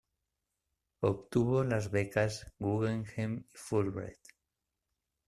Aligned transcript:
Obtuvo 1.03 1.63
las 1.63 1.91
becas 1.91 2.51
Guggenheim 2.57 3.45
y 3.47 3.53
Fulbright. 3.55 4.17